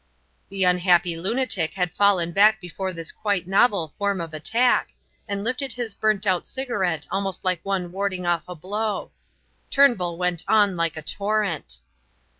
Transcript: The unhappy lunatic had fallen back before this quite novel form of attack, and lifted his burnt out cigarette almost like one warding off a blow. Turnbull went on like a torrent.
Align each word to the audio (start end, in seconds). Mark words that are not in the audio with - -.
The 0.49 0.63
unhappy 0.63 1.15
lunatic 1.15 1.75
had 1.75 1.93
fallen 1.93 2.31
back 2.31 2.59
before 2.59 2.91
this 2.91 3.11
quite 3.11 3.45
novel 3.47 3.93
form 3.99 4.19
of 4.19 4.33
attack, 4.33 4.93
and 5.27 5.43
lifted 5.43 5.73
his 5.73 5.93
burnt 5.93 6.25
out 6.25 6.47
cigarette 6.47 7.05
almost 7.11 7.45
like 7.45 7.59
one 7.61 7.91
warding 7.91 8.25
off 8.25 8.49
a 8.49 8.55
blow. 8.55 9.11
Turnbull 9.69 10.17
went 10.17 10.41
on 10.47 10.75
like 10.75 10.97
a 10.97 11.03
torrent. 11.03 11.77